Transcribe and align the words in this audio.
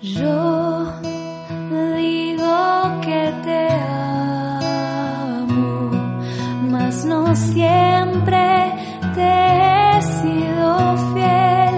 Yo 0.00 0.92
digo 1.96 3.00
que 3.02 3.34
te 3.42 3.68
amo, 5.40 5.90
mas 6.70 7.04
no 7.04 7.34
siempre 7.34 8.72
te 9.16 9.26
he 9.26 10.02
sido 10.02 10.96
fiel. 11.14 11.76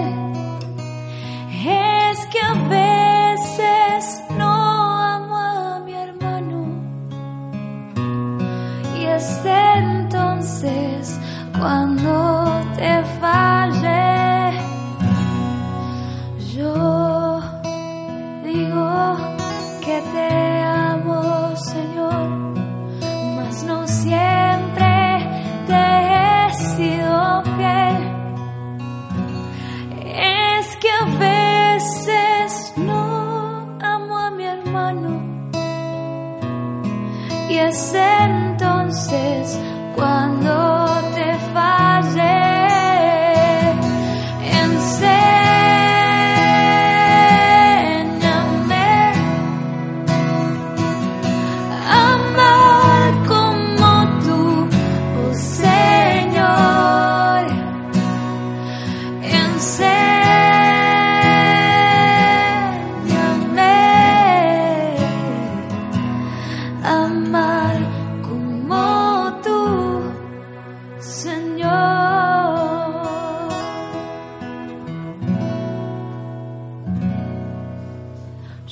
Es 1.65 2.25
que 2.27 2.39
a 2.41 2.53
veces 2.69 4.23
no 4.37 4.51
amo 5.01 5.35
a 5.35 5.79
mi 5.83 5.93
hermano 5.93 6.67
y 8.99 9.05
es 9.05 9.41
entonces 9.43 11.19
cuando 11.57 12.40
entonces 37.73 39.57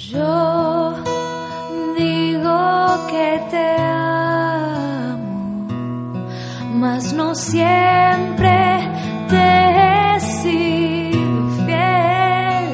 Yo 0.08 0.96
digo 1.98 3.08
que 3.10 3.44
te 3.52 3.76
amo, 3.82 5.28
mas 6.76 7.12
no 7.12 7.36
siempre 7.36 8.80
te 9.28 10.16
he 10.16 10.20
sido 10.22 11.50
fiel. 11.66 12.66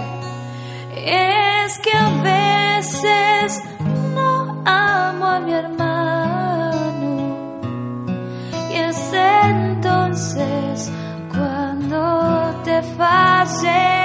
Es 0.95 1.79
que 1.79 1.91
a 1.97 2.09
veces 2.21 3.63
no 4.13 4.61
amo 4.63 5.25
a 5.25 5.39
mi 5.39 5.53
hermano 5.53 7.09
y 8.69 8.75
es 8.75 9.13
entonces 9.13 10.91
cuando 11.33 12.61
te 12.63 12.83
fallé. 12.83 14.04